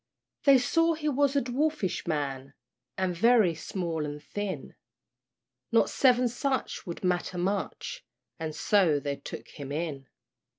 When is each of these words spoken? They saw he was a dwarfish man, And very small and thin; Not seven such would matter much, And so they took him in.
They 0.45 0.57
saw 0.57 0.95
he 0.95 1.09
was 1.09 1.35
a 1.35 1.41
dwarfish 1.43 2.07
man, 2.07 2.55
And 2.97 3.15
very 3.15 3.53
small 3.53 4.03
and 4.03 4.19
thin; 4.23 4.73
Not 5.71 5.91
seven 5.91 6.27
such 6.27 6.87
would 6.87 7.03
matter 7.03 7.37
much, 7.37 8.03
And 8.39 8.55
so 8.55 8.99
they 8.99 9.17
took 9.17 9.47
him 9.49 9.71
in. 9.71 10.07